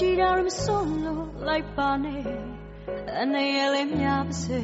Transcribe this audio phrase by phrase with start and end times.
[0.00, 2.22] ကြည်တာမဆုံးလို့လိုက်ပါနဲ့
[3.20, 4.60] အနေရလေးများပါစေ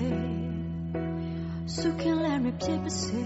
[1.77, 3.23] စုခင်လည်းမဖြစ်ပါစေ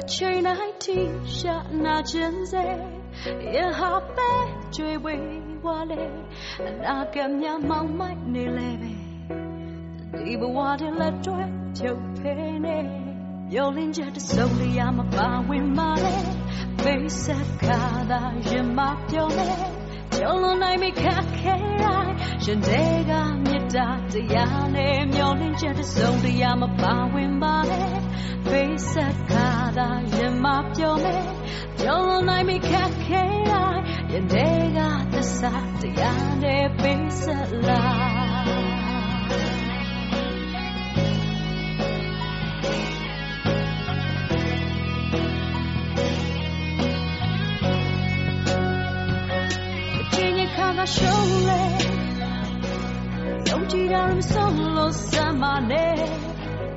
[0.00, 0.98] အချိန်တိုင်းထိ
[1.36, 2.64] ရှာနာခြင်းစေ
[3.56, 4.30] ရဟာပဲ
[4.76, 5.24] ကြွေဝေး
[5.64, 6.02] ဝါလေ
[6.68, 8.92] အနာကမြမောင်မိုက်နေလေပဲ
[10.16, 11.42] ဒီဘဝတည်းလက်တွဲ
[11.76, 12.32] ဖြုတ်ဖဲ
[12.64, 12.78] နေ
[13.50, 16.22] မျောလင်းချက်တစုံလျာမပါဝင်ပါနဲ့
[16.82, 19.81] ပိတ်ဆက်ခါသာရင်မပြောနဲ့
[20.16, 23.12] ကျော်လွန်နိုင်မိခက်ခဲတိုင်းရှင်တဲ့က
[23.44, 27.96] မြတ်တာတရားနဲ့မျောလင်းချက်တစုံလျာမပါဝင်ပါနဲ့
[28.46, 30.46] ပိတ်ဆက်ခါသာရင်မ
[30.76, 31.24] ပြောနဲ့
[31.80, 34.78] ကျော်လွန်နိုင်မိခက်ခဲတိုင်းရင်တဲ့က
[35.12, 38.21] သစ္စာတရားနဲ့ပိတ်ဆက်လာ
[50.81, 51.03] 那手
[51.47, 51.77] 嘞，
[53.51, 55.75] 用几条人送了什么呢？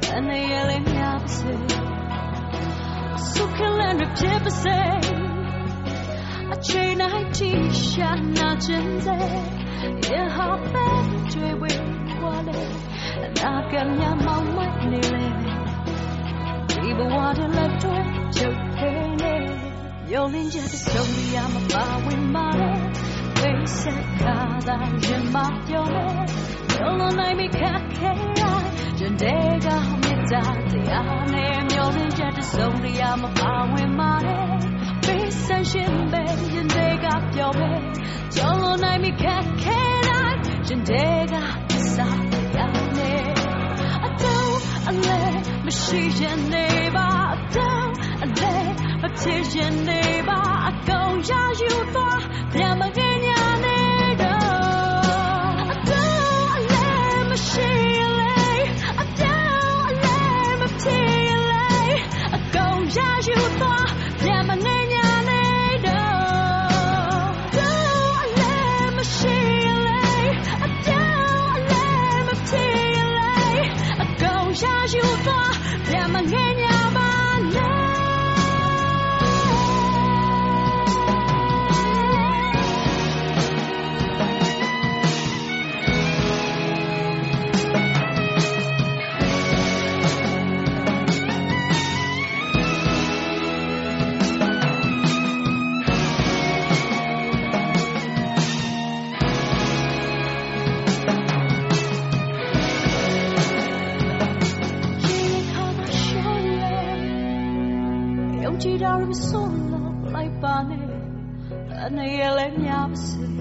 [0.02, 1.44] 但那夜里面不是，
[3.16, 9.14] 苏克兰的撇不是，啊，吹那地下那真在，
[10.10, 11.68] 也好被追尾
[12.22, 12.52] 我嘞，
[13.36, 15.18] 那个娘毛买你嘞，
[16.82, 17.90] 你不我的来追
[18.30, 18.80] 就陪
[19.16, 22.64] 你，有连接的手里呀嘛把尾马嘞。
[23.39, 24.37] ပိတ်ဆက်ခါ
[24.67, 25.37] သာရင်မ
[25.67, 26.13] ပြောနဲ့
[26.79, 28.69] လုံးလုံးနိုင်မိခက်ခဲလိုက်
[28.99, 29.67] ရင်တဲ့က
[30.03, 34.47] မြတ်တာတရားနဲ့မျောလင်းချက်တစုံတရားမပါဝင်ပါနဲ့
[35.05, 37.79] ပိတ်ဆက်ရှင်ပဲရင်တဲ့ကပြောမယ်
[38.35, 39.79] ကျော်လုံးနိုင်မိခက်ခဲ
[40.09, 40.37] လိုက်
[40.67, 41.33] ရင်တဲ့က
[41.95, 43.23] စာတရားနဲ့
[44.05, 44.59] အတောင်း
[44.89, 45.21] အလဲ
[45.65, 47.91] မရှိရင်နေပါအတောင်း
[48.23, 48.55] အလဲ
[49.01, 51.31] မဖြစ်ရင်နေပါအကုန်ရ
[51.61, 52.21] ယူသွား
[52.53, 52.83] ပြန်မ
[108.95, 109.41] I'm so
[109.71, 110.79] love like pane
[111.83, 113.39] and I let me up see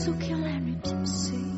[0.00, 1.50] so kill let me to see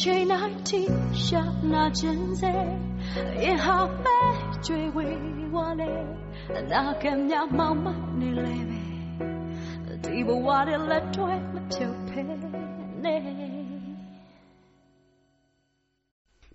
[0.00, 2.52] chain I tea shot na chin se
[3.48, 4.18] in ha pe
[4.64, 5.06] chwe we
[5.54, 5.88] wa le
[6.70, 8.80] na ka mya mau ma ni le be
[10.04, 12.22] ti bo wa de la twa ma pyo pe
[13.04, 13.16] ne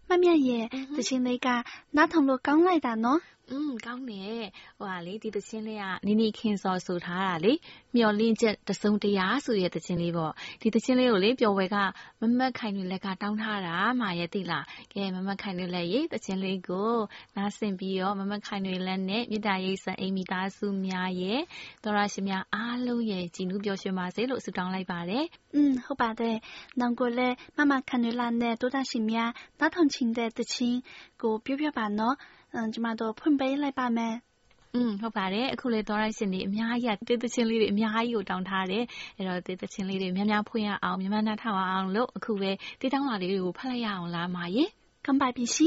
[0.09, 1.47] မမြရဲ့သချင်းလေးက
[1.95, 3.19] နားထောင်လို့ကောင်းလိုက်တာနော်
[3.52, 4.44] อืมကောင်းတယ်
[4.78, 7.52] ဟိုဟာလေဒီသချင်းလေးကနီနီခင်စော်ဆိုထားတာလေ
[7.96, 11.76] မျော်လင့်ချက်တစုံတရာဆိုတဲ့သချင်းလေးပေါ့ဒီသချင်းလေးကိုလေပျော်ဝဲက
[12.20, 14.64] မမတ်ခိုင်တွေလက်ကတောင်းထားတာမာရဲ့သိလား
[14.94, 16.92] ကဲမမတ်ခိုင်တွေလက်ရေးသချင်းလေးကို
[17.36, 21.40] နားဆင်ပြီးတော့မမတ်ခိုင်တွေလက်နဲ့မြစ်တာရိတ်ဆန်အိမ်မိသားစုများရဲ့
[21.84, 25.24] သောရရှိများအားလုံးရဲ့ကြည်နူးပျော်ရွှင်ပါစေလို့ဆုတောင်းလိုက်ပါတယ်
[25.54, 26.36] อืมဟုတ်ပါတယ်
[26.80, 30.78] နောင်ကိုလည်းမမခိုင်တွေလက်နဲ့多大ရှိများနားထောင်ချင်တဲ့သချင်း
[31.22, 32.16] ကိုပြောပြပါနော်
[32.54, 34.14] 嗯，ကျမတို့ဖွင့်ပေးလိုက်ပါမယ်
[34.74, 38.84] อืมဟုတ်ပါတယ်အခုလေသောရိုက်ရှင်တွေအများကြီးတေးသချင်းလေးတွေအများကြီးကိုတောင်းထားတယ်
[39.16, 42.50] အဲ့တော့တေးသချင်းလေးတွေများများဖွင့်ရအောင်များများနားထောင်အောင်လို့အခုပဲ
[42.80, 44.64] တေးတောင်းလာလေးတွေကိုဖတ်လိုက်ရအောင်လားမာရေ
[45.04, 45.66] ကမ်ပိုင်ပီစီ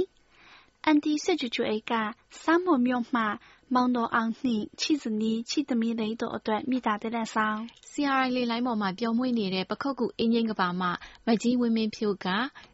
[0.86, 1.92] အန်တီစစ်ကျကျအေက
[2.44, 3.28] စမ်းမမြို့မှာ
[3.74, 7.60] မောင်တော်အောင်နှင့်ချစ်စနီးချစ်သမီးလေးတို့အတွက်မိသားတဲ့လက်ဆောင်
[7.92, 10.88] CRI လေလိုင်းပေါ်မှာပျော်မွေ့နေတဲ့ပခုတ်ကူအင်းငိမ့်ကပါမှ
[11.28, 12.28] မကြီးဝင်းမင်းဖြိုက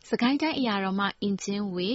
[0.10, 1.90] စကိုင်းတိုင်းအရာတော်မှအင်ဂျင်ဝေ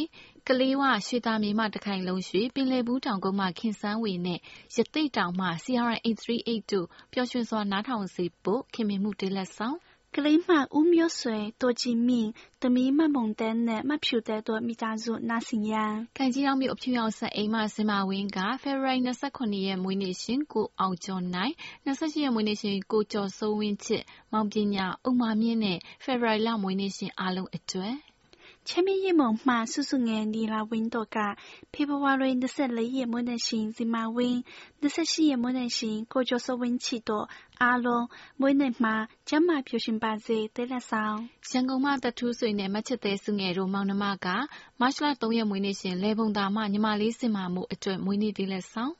[0.51, 4.39] ကလေးဝရွှေသာမြေမှ တခိုင်လုံးရွှေ ပင်လယ်ဘူးတောင်ကုန်းမှ ခင်စန်းဝေနဲ့
[4.75, 9.77] ရသိတ်တောင်မှ CRI 8382ပျော်ရွှင်စွာ နားထောင်စေဖို့ ခင်မင်မှုတေးလက်ဆောင်
[10.15, 12.29] ကလေးမဦးမျိုးဆွေတိုကြည်မြင့်
[12.61, 18.99] သမီးမမုံတဲနဲ့ မဖြူတဲတို့ မိသားစု နာစင်ရန်ခံကြီးအောင်မြို့ အဖြူရောင်ဆက်အိမ်မစင်မဝင်းက ဖေဖော်ဝါရီ
[19.33, 21.53] 29ရက် မွေးနေ့ရှင် ကိုအောင်ကျော်နိုင်
[21.85, 28.08] 28ရက် မွေးနေ့ရှင် ကိုကျော်စိုးဝင်းချစ် မောင်ပညာ ဥမာမြင့်နဲ့ ဖေဖော်ဝါရီလ မွေးနေ့ရှင် အားလုံးအတွက်
[28.71, 31.39] 前面一猛马叔叔眼里拉温多嘎，
[31.71, 34.43] 佩不瓦瑞那些雷也没能行，是马温
[34.79, 41.29] 那些西也没能行，过脚说温气多阿龙没能马，将马表现八字对了上。
[41.41, 48.95] 香港马的土水呢，没吃得是眼肉毛的马嘎，马是拉东也没能行，雷崩大马你马里是马木一转没能对了上。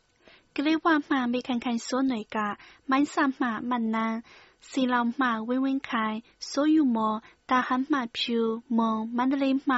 [0.52, 2.58] 格雷瓦马没看看说哪嘎，
[2.88, 4.24] 蛮上马蛮难。
[4.68, 6.18] စီလောင်မှဝင်းဝင်းခိုင်
[6.50, 7.18] စိုးယူမော်
[7.50, 8.40] တာဟန်မှဖြူ
[8.78, 9.78] မုံမန္တလေးမှ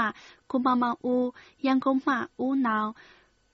[0.50, 1.28] ကိုမမောင်ဦး
[1.66, 2.90] ရန်ကုန်မှဦးနောင်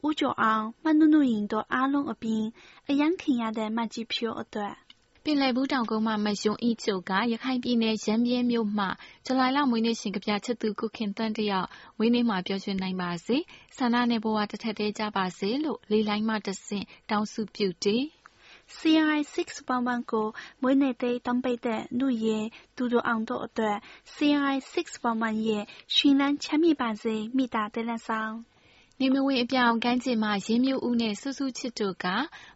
[0.06, 2.44] ဦးကျော်အောင်မနုနုရင်တို့အားလုံးအပြင်
[2.90, 4.76] အရန်ခင်ရတဲ့မကြီးဖြိုးအတွက်
[5.24, 8.86] ပင်လယ်ဘူးတောင်ကုန်းမှမယွန်ဤချုပ်ကရခိုင်ပြည်နယ်ရမ်းပြဲမြို့မှ
[9.26, 11.68] ဇူလိုင်လမွေးနေ့ရှင်ကပြချစ်သူကုခင်တန်းတယောက်
[12.00, 13.38] ဝင်းနေမှာပြောရွှင်နိုင်ပါစေ
[13.78, 18.04] ဆန္ဒနဲ့ဘဝတစ်ထက်တည်းကြပါစေလို့လေးလိုင်းမှတဆင့်တောင်းစုပြုတည်
[18.76, 20.28] CRI 611ကို
[20.62, 22.40] မွေးနေ့သိတောင်းပိတ်တဲ့လူရဲ
[22.76, 23.78] သူတို့အောင်တို့အတွက်
[24.14, 25.64] CRI 611ရဲ့
[25.96, 28.36] ရွှင်လန်းချမ်းမြေပါစေမိသားတဲ့လက်ဆောင်
[29.02, 32.06] နေမဝင်အပြောင်ကမ်းခြေမှာရင်းမြူဦးနဲ့စူးစူးချစ်တို့က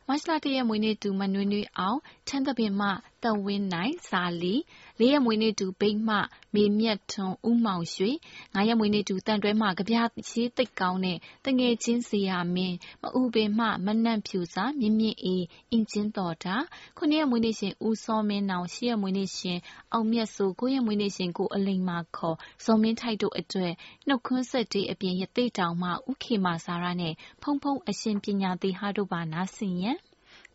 [0.07, 2.89] မတ်လတရက်မွေးနေ့တူမနွေနွေအောင်ထန်းသပင်မှ
[3.23, 4.55] တဝင်းနိုင်ဇာလီ
[5.01, 6.17] လေးရက်မွေးနေ့တူဘိတ်မှ
[6.55, 8.11] မေမြတ်ထွန်းဦးမောင်ရွှေ
[8.53, 16.55] ငါးရက်မွေးနေ့တူတန်တွဲမှကြပြရေးတိတ်ကောင်းတဲ့တငယ်ချင်းစီယာမင်းမအူပင်မှမနန့်ဖြူစာမြင့်မြင့်အေးအင်ချင်းတော်တာ
[16.97, 19.59] ခုနှစ်ရက်မွေးနေ့ရှင်ဦးစောမင်းနောင်ရှစ်ရက်မွေးနေ့ရှင်
[19.93, 23.73] အောင်မြတ်စိုးကိုရက်မွေးနေ့ရှင်ကိုအလိမ်မာခေါ်ဇော်မင်းထိုက်တို့အတွက်
[24.07, 29.97] နှုတ်ခွန်းဆက်တေးအပြင်ရသိတောင်မှဥခေမာစာရနဲ့ဖုံဖုံအရှင်ပညာသေးဟာတို့ပါနာဆင်ရန်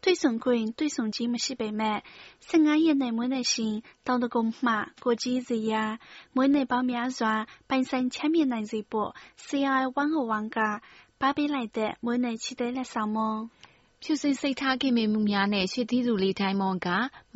[0.05, 2.03] 对送棍对送金么西北麦，
[2.39, 5.99] 生俺爷内没内心，到的公马过几日呀，
[6.33, 10.81] 没内包面软，半山前面难日波，是爱往后往噶，
[11.19, 13.49] 巴比来的没内期待来上么？
[14.03, 16.87] ဖြူစင်စိတ်ထားခင်မမှုများနဲ့ရွှေသီးသူလေးတိုင်းမောင်က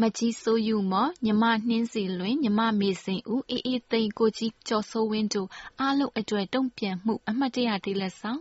[0.02, 8.40] မကြီးစိုးယူမော်မြမနှင်းစီလွင်မြမမေစင်ဦးအေးအေးသိန်းကိုကြီးကျော်စိုးဝင်းတို့အားလုံးအတွက်တုံ့ပြန်မှုအမှတ်တရတေးလက်ဆောင်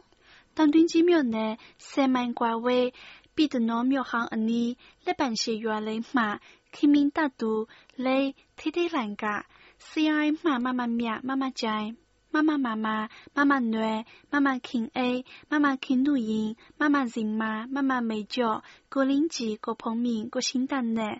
[0.57, 1.53] တန်တွင်းကြီးမြို့နယ်
[1.91, 2.79] ဆယ်မိုင်ကွာဝဲ
[3.39, 6.41] 彼得诺庙行而尼，日本是原来嘛，
[6.73, 9.45] 天明大都来天天兰噶，
[9.81, 11.95] CI 嘛妈妈面妈妈在。
[12.35, 21.17] 妈妈妈妈妈妈女妈妈ခင် A 妈妈ခင်露营妈妈人妈妈妈美脚ကိုလင်းကြီးကိုဖုံးမြင့်ကိုရှင်းတန်နဲ့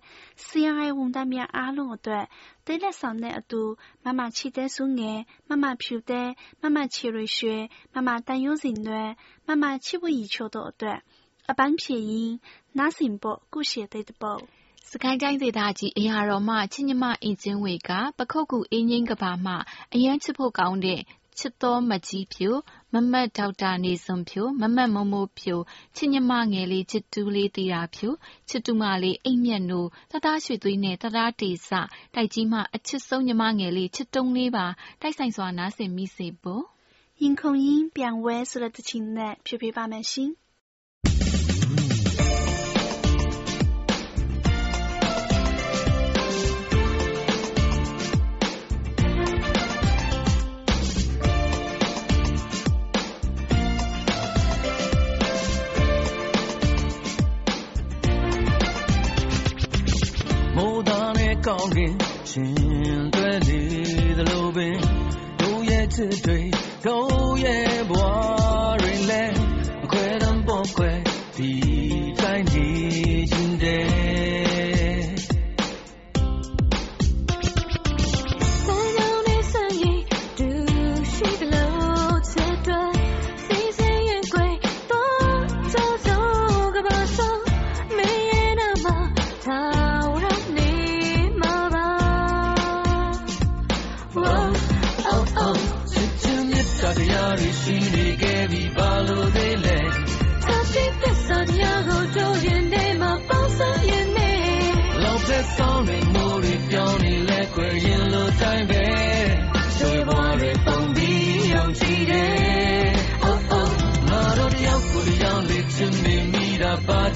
[0.47, 2.25] CI ဝန်သားများအားလုံးအတွက်
[2.67, 3.63] တိလက်ဆောင်တဲ့အတူ
[4.05, 5.19] မမချီတဲ့ဆုငယ်
[5.49, 6.29] မမဖြူတဲ့
[6.63, 7.57] မမချီရွှေရွှေ
[7.95, 8.59] မမတန်ရုံး
[11.50, 12.32] စင်တွေမမချစ်ဝီချိုတို့အတွက်အပန်းဖြေရင်
[12.78, 14.44] နားစင်ဖို့ကုရှေတဲ့တပုတ်
[14.90, 19.54] စကိုင်းတိုင်းဒေသကြီးအရာတော်မှချင်းညမအင်ကျင်းဝေကပခုတ်ကူအင်းငိမ့်ကဘာမှ
[19.94, 21.02] အရန်ချစ်ဖို့ကောင်းတဲ့
[21.40, 22.50] ချစ်တော်မကြီးဖြူ
[22.94, 25.56] မမတ်ဒေါက်တာနေစွန်ဖြူမမတ်မမိုးဖြူ
[25.96, 28.10] ချစ်ညမငယ်လေးချစ်တူးလေးတီတာဖြူ
[28.50, 31.70] ချစ်တူမလေးအိမ်မြတ်နိုးတသားရွှေသွေးနဲ့တသားတေစ
[32.16, 34.66] တိုက်ကြီးမှအချစ်ဆုံးညမငယ်လေးချစ်တုံးလေးပါ
[35.02, 36.64] တိုက်ဆိုင်စွာနားဆင်မိစေဖို့
[37.22, 40.32] ရင်ခုန်ရင်ပြန်ဝဲဆိုတဲ့တချင်နဲ့ဖြူပြပါမယ်ရှင်
[61.48, 61.94] ကောင်းခင်
[62.30, 63.62] ရှင်တွဲလေ
[64.18, 64.76] သလိုပင်
[65.40, 66.40] တို့ရဲ့ချစ်တွေ
[66.86, 68.09] တို့ရဲ့ဘဝ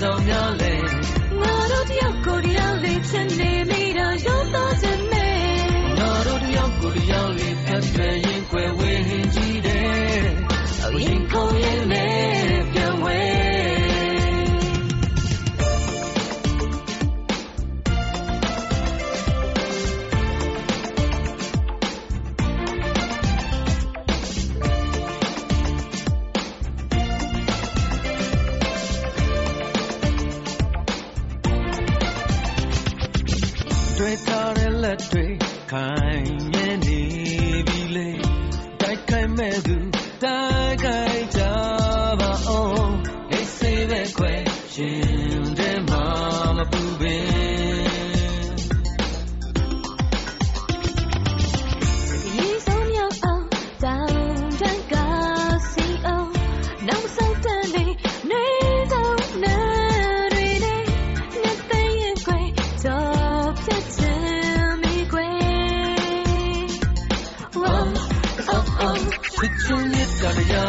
[0.05, 0.73] ကြောင့်များလဲ
[1.41, 5.29] ငါတို့တယောက်ကိုတယောက်လေးချင်နေမိတာရောသားချင်နေ
[5.97, 9.62] ငါတို့တယောက်ကိုတယောက်လေးဖက်ဖက်ရင်ကွယ်ဝေးဟင်ကြည့်တယ်အ
[11.05, 13.19] ရင်ကိုရင်နဲ့ပြန်ဝဲ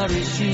[0.05, 0.45] 他只不识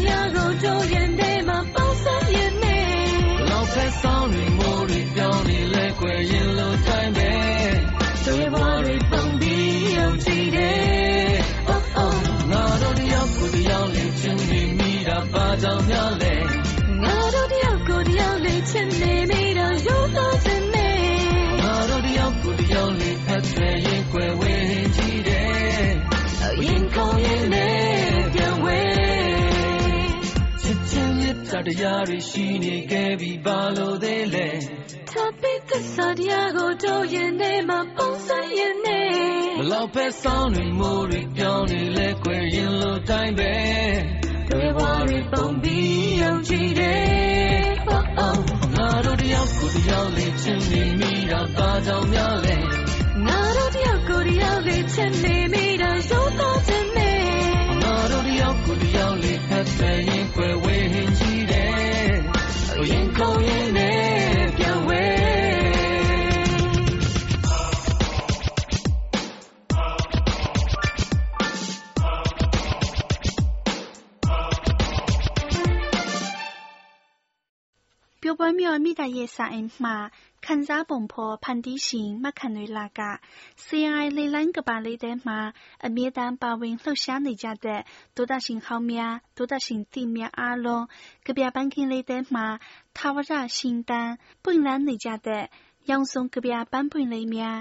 [0.00, 7.20] 也够做人的嘛，包山越岭，老来丧命无力，叫你泪滚眼流太悲。
[8.24, 9.46] 昼夜万里风平
[9.94, 10.58] 又静的，
[11.66, 11.96] 啊啊！
[12.50, 16.44] 我到底要过，到底要离，千里米达巴掌鸟嘞，
[17.02, 19.37] 我到底要过，到底要离，千里米。
[31.58, 34.48] တ်တရားတွေရှိနေခဲ့ပြီးဘာလို့သေးလဲ
[35.10, 39.00] ထပ်ပြီးသစ္စာတရားကိုတို့ရင်ထဲမှာပုံစံရင်နေ
[39.58, 43.54] ဘလောက်ပဲဆောင်းတွေမိုးတွေပြောင်းနေလဲကွယ်ရင်လို့တိုင်းပဲ
[44.48, 48.38] တွေဝါရီပုံပြီးယုံကြည်တယ် oh oh
[48.76, 52.56] ငါတို့တယောက်ကိုတယောက်လေးချင်နေမိတာဘာကြောင့်များလဲ
[53.26, 57.12] ငါတို့တယောက်ကိုတယောက်လေးချင်နေမိတာရုံးတော့ချင်နေ
[57.82, 60.17] ငါတို့တယောက်ကိုတယောက်လေးဖက်ဆယ်ရင်ကွ
[78.98, 79.96] ပွဲမြော်မိသားရဲ့စာအိမ်မှာ
[80.44, 83.00] ခန်းစားပုံဖော်ဖန်တီးရှင်မခန်တွေလာက
[83.64, 85.38] CI လေလိုင်းကပါလေးထဲမှာ
[85.86, 87.80] အမြဲတမ်းပါဝင်လှုပ်ရှားနေကြတဲ့
[88.16, 90.84] ဒုဒရှင်ဟောင်းများဒုဒရှင်တိများအားလုံး
[91.26, 92.46] ကဗျာပန်းခင်းလေးထဲမှာ
[92.96, 94.12] ထာဝရရှင်တန်း
[94.42, 95.44] ပွင့်လန်းနေကြတဲ့
[95.90, 97.58] ရောင်စုံကဗျာပန်းပွင့်လေးများ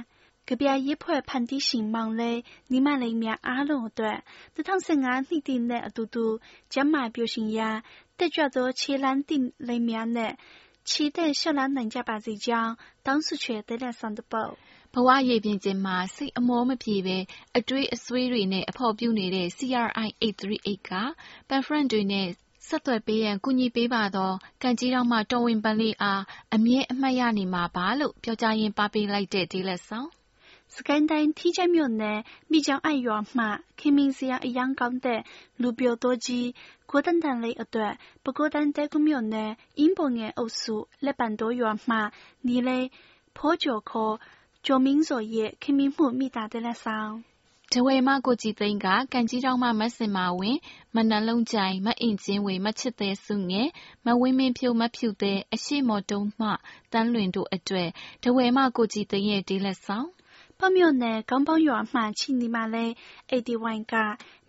[0.49, 2.39] ကဗျာရေးဖွဲ့ဖန်တီးရှင်မောင်လေး
[2.71, 4.19] ညီမလေးများအားလုံးအတွက်
[4.55, 6.25] 2015နှစ်တည်နဲ့အတူတူ
[6.73, 7.69] ကျမ်းမာပျော်ရွှင်ရာ
[8.17, 10.33] တက်ကြွသောခြေလမ်းတင်လေးများနဲ့
[10.86, 14.56] 期待笑蓝能家把这将当时却得了上的宝。
[14.94, 17.18] ဘဝရည်ပြင်ခြင်းမှာစိတ်အမောမပြေပဲ
[17.56, 20.90] အတွေးအဆွေးတွေနဲ့အဖော်ပြုနေတဲ့ CRI 838က
[21.48, 22.26] ပန်ဖရန့်တွေနဲ့
[22.68, 26.22] ဆက်သွယ်ပေးရန်ကူညီပေးပါတော့ကန်ကြီးတော်မှတော်ဝင်ပန်းလေးအား
[26.54, 30.08] အမြဲအမှတ်ရနေမှာပါလို့ပြောကြားရင်းပါပေးလိုက်တဲ့ဒီလက်ဆောင်
[30.75, 32.19] စကိုင်းတိုင်း ထီးချိုင်မြို့နယ်
[32.51, 33.45] မိကျောင်းအိုက်ရွာမှ
[33.79, 35.21] ခင်မင်းစရာအရန်ကောင်းတဲ့
[35.61, 36.47] လူပြို多ကြီး
[36.89, 37.93] ကိုတန်တန်လေးအတွက်
[38.23, 41.95] ပဲခူးတိုင်းတဲကုမြို့နယ် အင်းပုံငယ်အုပ်စု လက်ပံ多ရွာမှ
[42.47, 42.87] နီလေး
[43.37, 44.15] ဖိုးကျော် ခေါ်
[44.65, 47.13] ကျော်မင်းစောရဲ့ ခင်မင်းမှုမိသားတဲ့လက်ဆောင်
[47.73, 50.57] တဝဲမကိုကြည်သိန်းကကန်ကြီးတော်မှမတ်စင်မာဝင်
[50.95, 53.69] မနလုံးကြိုင် မအင်ချင်းဝေ မချစ်သေးစုငယ်
[54.05, 56.49] မဝင်းမင်းဖြိုမဖြူသေးအရှိမော်တုံးမှ
[56.91, 57.89] တန်းလွင်တို့အတွက်
[58.23, 60.07] တဝဲမကိုကြည်သိန်းရဲ့ဒီလက်ဆောင်
[60.59, 62.91] ပေါ့မြို့နယ်ကောင်းပေါင်းရွာမှ ချီနီမလေး
[63.31, 63.95] 81 က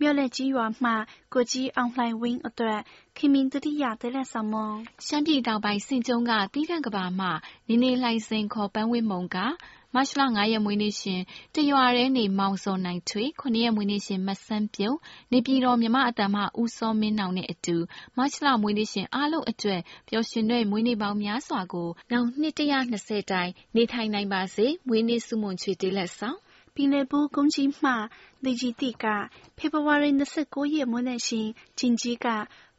[0.01, 0.91] မြို့လက်ကြီးရွာမှ
[1.35, 2.81] ကိုကြီးအောင်လှိုင်ဝင်းအတွက်
[3.17, 4.75] ခင်မင်းတတိယတဲ့လက်ဆောင်မွန်
[5.07, 7.29] ရှမ်းပြည်တောင်ပိုင်းစင်ကျုံကတီးတန့်ကဘာမှ
[7.69, 9.37] နေနေလှိုင်စင် ခေါ် ပန်းဝင်းမုံက
[9.95, 11.21] မတ်လ9ရက်မွေးနေ့ရှင်
[11.55, 14.99] တရွာရဲနေမောင်စောနိုင်ထွေ9ရက်မွေးနေ့ရှင်မဆန်းပြုံး
[15.33, 17.77] နေပြည်တော်မြမအတန်မှဦးစောမင်းနောင်နဲ့အတူ
[18.17, 26.39] မတ်လမွေးနေ့ရှင်အားလုံးအတွက်ပျော်ရွှင်တဲ့မွေးနေ့ပေါင်းများစွာကိုနောက်နှစ်120တိုင်နေထိုင်နိုင်ပါစေမွေးနေ့စုမွန်ချွေတေးလက်ဆောင်
[26.75, 27.91] ပြည်နယ်ဘူးကုန်းကြီးမှ
[28.45, 29.05] လေကြီးတိက
[29.59, 30.11] ဖေဖော်ဝါရီ
[30.43, 31.47] 29ရက်မွေးနေ့ရှင်
[31.79, 31.95] ဂျင်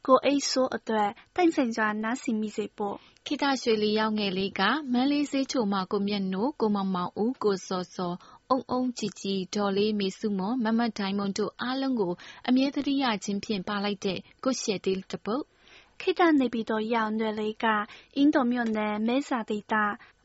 [0.05, 8.13] ကြီးကကိုအိတ်ဆိုးအတွက်တိုင်ဆိုင်စွာနားဆင်မိစေဖို့ခိတရွှေလီရောက်ငယ်လေးကမန်းလေးစေးချိုမှကိုမြတ်နိုးကိုမောင်မောင်ဦးကိုစောစော
[8.49, 12.13] အုံအုံကြည်ကြည်ဒေါ်လေးမေစုမွန်မမတ်ဒိုင်မွန်တို့အားလုံးကို
[12.47, 15.43] အမြဲတရရချင်းဖြင့်ပါလိုက်တဲ့ကိုရှယ်တေးတပုတ်
[16.01, 17.65] ခိတနေပြည်တော်ရောက်နယ်လေးက
[18.15, 19.83] အင်းတော်မြို့နယ်မဲစာဒေတာ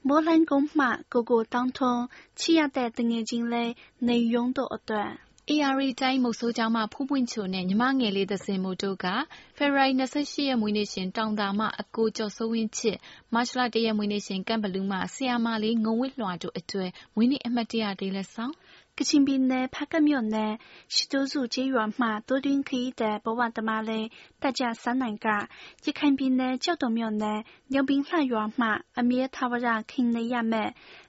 [0.09, 2.03] မိုးလိုင်းကုန်းမှကိုကိုတောင်းထုံး
[2.39, 3.73] ချီရတဲ့တငယ်ချင်းလေး
[4.07, 5.11] နေယုံတို့အတွက်
[5.51, 9.07] AR တိုင်း မုတ်ဆိုးကျောင်းမှဖူးပွင့်ချိုနဲ့ ညီမငယ်လေးသစင်မို့တို့က
[9.57, 12.97] ဖေဖော်ဝါရီ28ရက် မွေးနေ့ရှင် တောင်တာမှအကိုကျော်စိုးဝင်းချစ်
[13.35, 18.53] မတ်လ1ရက် မွေးနေ့ရှင်ကမ်ဘလူးမှဆီယာမာလေး ငုံဝစ်လွှာတို့အတွက် မွေးနေ့ အမှတ်တရ ဒေးလက်ဆောင်
[18.99, 20.53] ကချင်ပြည်နယ်ဖားကတ်မြို့နယ်
[20.95, 24.07] ရှိတိုးစုကျေးရွာမှတိုးတွင်းခရီးတဲ့ဘဝသမားလေး
[24.43, 25.27] တက်ကြဆန်းနိုင်က
[25.85, 27.41] ရခိုင်ပြည်နယ် ကျောက်တော်မြို့နယ်
[27.73, 30.69] ညောင်ပင်လှရွာမှ အမြဲထာဝရ ခင်နေရမဲ့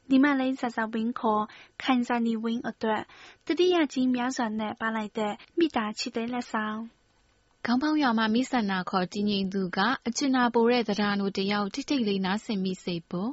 [0.09, 1.43] ဒီမလေးဇာဇဝင်း ခေါ်
[1.81, 3.01] ခိုင်စာနီဝင်းအတွက်
[3.45, 6.79] တတိယကြီးများစွာနဲ့ ပါလိုက်တဲ့မိသားချစ်တဲ့လက်ဆောင်
[7.65, 13.31] ခေါင်းပေါင်းရွာမှာမိဆန္နာခေါ် တည်ငြိမ်သူကအချင်နာပိုတဲ့တရားနိုတယောက် တိတ်တိတ်လေး နားဆင်မိစေဖို့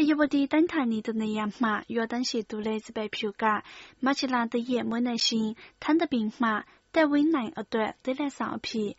[0.00, 3.44] အယဝတီတန်းဌာနီတနေရာမှရွာတန်းရှိသူလေးစပယ်ဖြူက
[4.04, 5.48] မချလာတရဲ့မွေးနေ့ရှင်
[5.82, 6.50] ထန်းတပင်မှ
[6.94, 8.90] တက်ဝင်းနိုင်အတွက်ဒိလက်ဆောင်အဖြစ်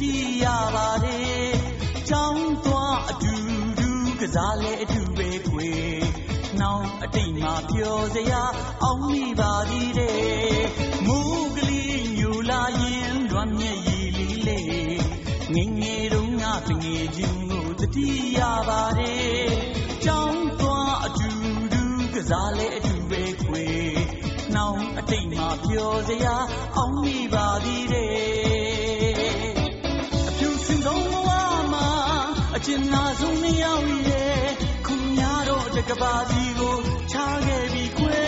[0.00, 1.54] တိရပါတယ်
[2.08, 3.34] ကြောင်းသွားအတူ
[3.78, 3.88] တူ
[4.20, 5.70] ကစားလေအတူပဲခွေ
[6.60, 8.42] နောင်အတိတ်မှာပျော်စရာ
[8.82, 10.60] အောင်မိပါသည်တဲ့
[11.06, 11.18] မူ
[11.56, 14.60] ကလေးညူလာရင်လွမ်းမြေရည်လီလေ
[15.54, 19.46] ငငယ်တုန်းကတငယ်ချင်းကိုတတိရပါတယ်
[20.04, 21.30] ကြောင်းသွားအတူ
[21.72, 21.82] တူ
[22.14, 23.66] ကစားလေအတူပဲခွေ
[24.54, 26.36] နောင်အတိတ်မှာပျော်စရာ
[26.76, 28.55] အောင်မိပါသည်တဲ့
[32.68, 34.46] ကျဉ်းနာဆုံးနှစ်ယောက်ရဲ့
[34.86, 36.78] ခုများတော့တကဘာစီကို
[37.12, 38.20] ချခဲ့ပြီခွေ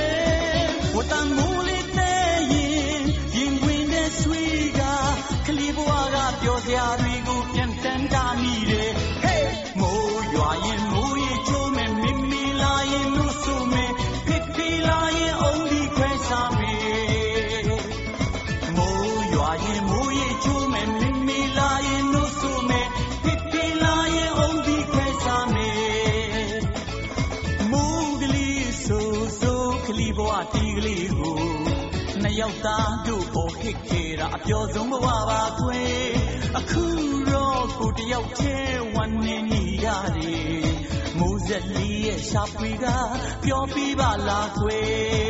[0.94, 3.02] ဝတ္တမိုးလေးတဲ့ရင်
[3.36, 4.42] ရင်ခွင်တဲ့ဆွေ
[4.78, 4.80] က
[5.46, 9.07] ကလေးဘဝကပျော်စရာတွေကိုပြန်တန်းတာမိတယ်
[32.66, 35.80] သားတို့ပေါ်ခစ်ခဲ့တာအပျော်ဆုံးဘဝပါခွေ
[36.58, 36.84] အခု
[37.32, 40.68] တော့ကိုတယောက်တည်းဝမ်းနေနေရတယ်
[41.18, 42.86] မိုးဆက်လေးရဲ့ရှာဖွေက
[43.44, 45.27] ပျော်ပြပါလားခွေမိုး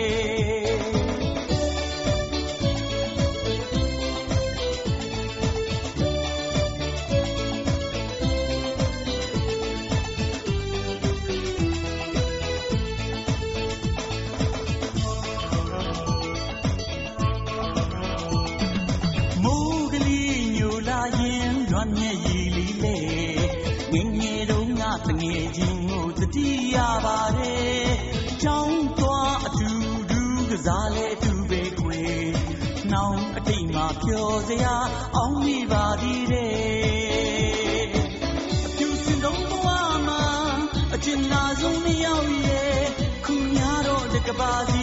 [44.41, 44.78] တော့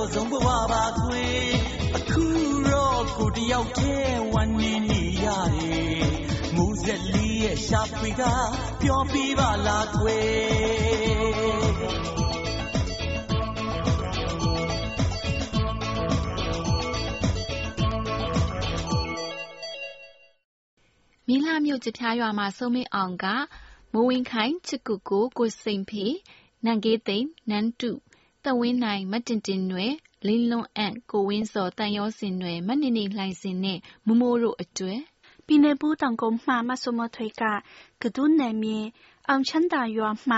[0.00, 1.24] တာအပျော်ဆုံးဘဝပါခွေ
[1.96, 2.24] အခု
[2.70, 6.08] တော့ကိုတယောက်တည်းဝမ်းနေနေရတယ်
[6.54, 8.22] မိုးဆက်လေးရဲ့ရှာဖွေက
[8.82, 10.18] ပျော်ပြပါလားခွေ
[21.26, 23.26] မီးလာမြို့ကြပြားရွာမှာဆုံးမင်းအောင်က
[23.92, 26.06] မိုးဝင်းခိုင်ချစ်ကူကိုကိုစိန်ဖေ
[26.64, 27.92] နန်ကေးသိမ့်နန်းတု
[28.44, 29.92] တဝင်းနိုင်မတင်တင်နွယ်
[30.26, 35.00] လင်းလွန်အန့်ကိုဝင်းစော်တန်ရောစင်နွယ်မနေနေလှိုင်စင်နဲ့မမိုးတို့အတွက်
[35.46, 37.42] ပြည်နယ်ဘူးတောင်ကုန်းမှမဆုမထွေက
[38.02, 38.78] ကဒုနယ်မြေ
[39.28, 40.36] အောင်ချမ်းသာရွာမှ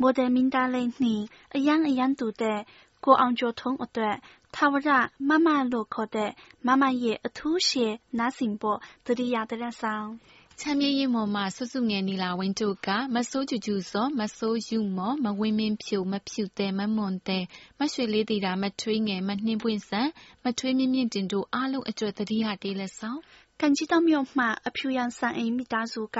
[0.00, 1.24] မိုဒယ်မင်းသားလေးနှင့်
[1.54, 2.60] အရန်အရန်တူတဲ့
[3.04, 4.16] ကိုအောင်ကျော်ထုံးအတွက်
[4.54, 4.88] ထာဝရ
[5.28, 6.30] မမလို့ခေါ်တဲ့
[6.66, 10.08] မမရဲ့အထူးရှည်နားစင်ပေါ်တတိယတရက်ဆောင်
[10.62, 17.44] ချမ်းမြေရင်မော်မှဆွဆွငယ်နီလာဝင်းတို့ကမဆိုးကျူကျူစောမဆိုးယူမော်မဝင်းမင်းဖြူမဖြူတဲ့မမွန်တဲ့
[17.78, 20.08] မရွှေလေးတီတာမထွေးငယ်မနှင်းပွင့်ဆန်
[20.44, 23.20] မထွေးမြင့်မြင့်တင်တို့အားလုံးအတွက်တတိယတေးလက်ဆောင်
[23.60, 26.18] ကန်ကြီးတောင်မြို့မှအဖြူရောင်ဆန်အိမ်မိသားစုက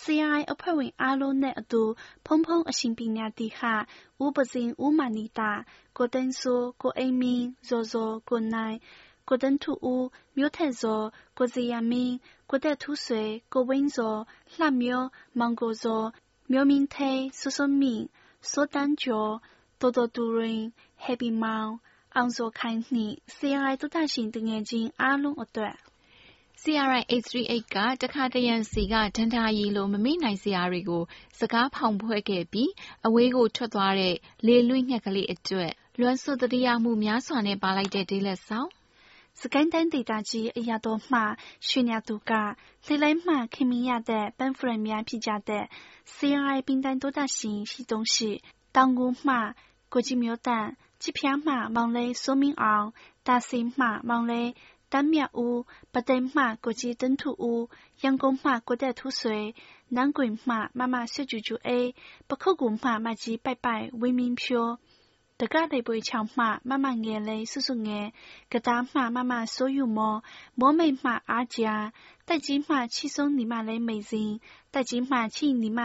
[0.00, 1.82] CI အဖွဲ့ဝင်အားလုံးနဲ့အတူ
[2.26, 3.74] ဖုံဖုံအရှင်ပညာတီဟာ
[4.22, 5.52] ဦးပစင်ဦးမာနီတာ
[5.96, 8.76] ကိုသိန်းစိုးကိုအိမ်မင်းဇော်ဇော်ကိုနိုင်
[9.28, 11.06] ကိုတန်းထူဦးမြို့ထက်ဇော်
[11.38, 12.16] ကိုဇေယမင်း
[12.50, 14.20] ကိုတက်ထူးဆွေကိုဝင်းဇော်
[14.54, 16.06] လှမျိုးမောင်ကိုဇော်
[16.52, 18.04] မျိုးမင်းထေးဆွဆွမင်း
[18.50, 19.34] စိုးတန်းကျော်
[19.80, 20.62] တိုတိုတူရင်
[21.04, 21.72] Happy မောင်
[22.14, 25.76] အောင်ဇော်ခိုင်နှင့် CI တုတ္တရှင်တငယ်ချင်းအားလုံးအတွက်
[26.62, 31.02] CRI 838ကတခါတရံစီကဒန္တာရီလိုမမေ့နိုင်စရာတွေကို
[31.38, 32.70] စကားဖောင်ဖွဲ့ခဲ့ပြီး
[33.06, 38.68] အဝေးကိုထွက်သွားတဲ့လေလွင့်ညက်ကလေးအတွက်လွမ်းဆွတ်တတိယမှုများစွာနဲ့ပါလိုက်တဲ့ဒေးလက်ဆောင်
[39.39, 41.19] စကိုင်းတိုင်းဒေသကြီးအရာတော်မှ
[41.67, 42.31] ရွှေညာသူက
[42.85, 45.65] လှိလိုက်မှခင်မင်ရတဲ့ပန်းဖရန်များဖြစ်ကြတဲ့
[46.13, 47.39] CRI ပင်တိုင်း多大型
[47.71, 48.15] 系东市
[48.75, 49.35] တောင်ကူမှ
[49.93, 50.67] ကိုကြီးမျိုးတန့်
[51.01, 52.87] ကြည်ဖျားမှမောင်လေးစိုးမင်းအောင်
[53.27, 54.49] တာစိမှမောင်လေး
[54.91, 55.59] တမ်းမြတ်ဦး
[55.93, 57.63] ပသိမ်မှကိုကြီးတန်းထူဦး
[58.03, 59.39] ရန်ကုန်မှကိုတဲ့ထူးဆွေ
[59.95, 61.89] နန်းကွင်မှမမဆွကျူကျူအေး
[62.29, 64.73] ပခုတ်ကူမှမကြီးပိုက်ပိုက်ဝင်းမင်းဖြိုး
[65.40, 68.06] တကတဲ့ပွေချောင်းမှမမငယ်လေးစုစုငယ်
[68.52, 70.16] ကတားမှမမဆိုယူမော
[70.60, 71.64] မောမိတ်မှအားကြ
[72.26, 74.30] တက်ကြီးမှချီဆုံးနီမလေးမိစဉ်
[74.72, 75.80] တက်ကြီးမှချီနီမ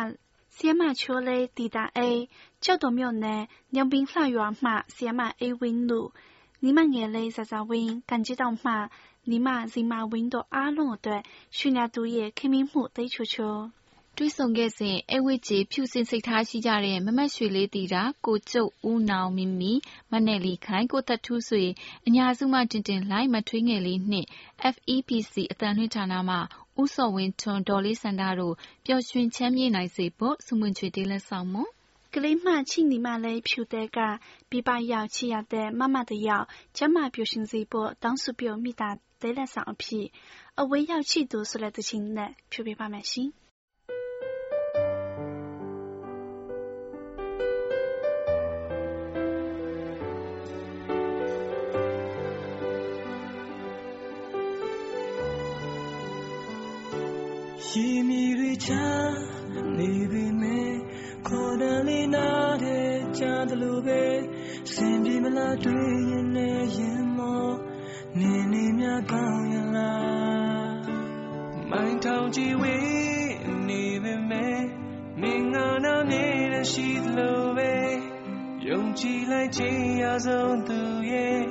[0.56, 2.10] ဆီယမချိုလေးတီတာအေ
[2.64, 3.42] ကျောက်တော်မြို့နယ်
[3.76, 6.10] ညောင်ပင်လှရွာမှဆီယမအေဝင်းတို့
[6.64, 8.74] နီမငယ်လေးဇဇဝင်းကန်ကြီးတောင်မှ
[9.30, 11.00] နီမဇီမာဝင်းတို့အားလုံးအ
[14.18, 19.74] တွက်ရွှေညာသူရဲ့ခင်မင်းမှုသိချိုချိုတွေ့ဆုံခဲ့စဉ်အဝိကျေဖြူစင်စိတ်ထားရှိကြတဲ့မမတ်ရွှေလေးတီတာကိုကျုပ်ဦးနောင်မီမီ
[20.12, 21.64] မနဲ့လီခိုင်ကိုသက်ထူးဆွေ
[22.08, 24.28] အညာစုမှတင်တင်လိုက်မထွေးငယ်လေးနှင့်
[24.74, 26.38] FEPC အတန်လွှင့်ဌာနမှ
[26.82, 31.70] ဦးစောဝင်းထွန်းဒေါ်လေးစန္ဒတို့ပျော်ရွှင်ချမ်းမြေ့နိုင်စေဖို့ဆုမွန်ချွေတေးလက်ဆောင်မွန်
[32.14, 34.00] ကလေးမှချိနီမလေးဖြူတဲ့က
[34.50, 36.46] ပြပရောက်ချရတဲ့မမတယောက်
[36.78, 38.90] ကျမပျော်ရွှင်စေဖို့တောင်းဆိုပြုမိတာ
[39.22, 40.08] တဲလက်ဆောင်အဖြစ်
[40.60, 43.30] အဝေးရောက်ချီသူဆိုတဲ့တခြင်းနဲ့ဖြူပြပါမယ်ရှင်
[65.24, 67.48] မလားတွေ့ရင်လည်းရင်မော
[68.20, 70.76] နေနေမြကောင်းရလား
[71.70, 73.36] မိုင်းထောင်ကြည့်ဝေး
[73.68, 74.62] နေပေမဲ့
[75.22, 77.74] မင်းငါနာနေလည်းရှိသလိုပဲ
[78.68, 80.80] ယုံကြည်လိုက်ခြင်းရဆုံးသူ
[81.12, 81.42] ရဲ့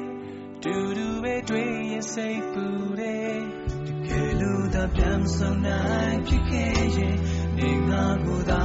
[0.63, 2.65] တူတူပဲတွေ့ရင်စိတ်ပူ
[3.01, 3.43] တယ်
[4.75, 7.17] သာပြန်ဆုံနိုင်ဖြစ်ခဲ့ရင်
[7.59, 8.63] နေငါကိုသာ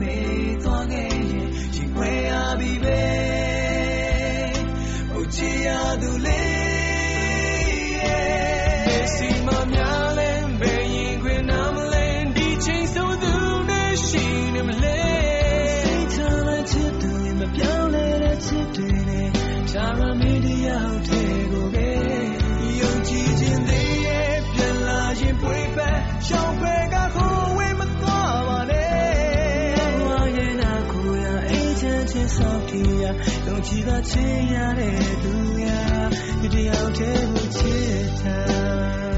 [0.00, 3.19] မေးသွားခဲ့ရင်ရှင်ခွဲရပြီပဲဟို
[5.34, 5.68] ချီရ
[6.02, 6.49] သူလေး
[32.70, 35.66] ချင်းဆောက်တီးရလုံချီကချင်ရတဲ့သူရ
[36.40, 39.09] ဒီတယောက်တည်းကိုချစ်တာ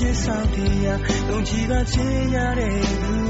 [0.00, 3.25] ချစ်ဆောင်တရားလုံချီကချင်ရတဲ့လူရာ